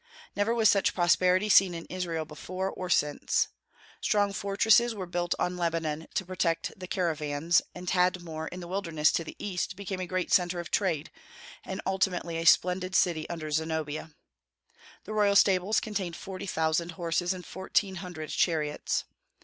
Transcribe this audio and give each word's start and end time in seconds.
Never 0.35 0.55
was 0.55 0.67
such 0.67 0.95
prosperity 0.95 1.47
seen 1.47 1.75
in 1.75 1.85
Israel 1.85 2.25
before 2.25 2.71
or 2.71 2.89
since. 2.89 3.49
Strong 4.01 4.33
fortresses 4.33 4.95
were 4.95 5.05
built 5.05 5.35
on 5.37 5.57
Lebanon 5.57 6.07
to 6.15 6.25
protect 6.25 6.73
the 6.75 6.87
caravans, 6.87 7.61
and 7.75 7.87
Tadmor 7.87 8.47
in 8.47 8.61
the 8.61 8.67
wilderness 8.67 9.11
to 9.11 9.23
the 9.23 9.35
east 9.37 9.75
became 9.75 9.99
a 9.99 10.07
great 10.07 10.33
centre 10.33 10.59
of 10.59 10.71
trade, 10.71 11.11
and 11.63 11.81
ultimately 11.85 12.37
a 12.39 12.45
splendid 12.47 12.95
city 12.95 13.29
under 13.29 13.51
Zenobia. 13.51 14.15
The 15.03 15.13
royal 15.13 15.35
stables 15.35 15.79
contained 15.79 16.15
forty 16.15 16.47
thousand 16.47 16.93
horses 16.93 17.31
and 17.31 17.45
fourteen 17.45 17.97
hundred 17.97 18.31
chariots. 18.31 19.03